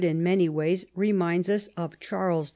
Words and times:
in 0.03 0.23
many 0.23 0.49
ways 0.49 0.83
reminds 0.95 1.47
us 1.47 1.67
of 1.77 1.99
Charles 1.99 2.47
1. 2.47 2.49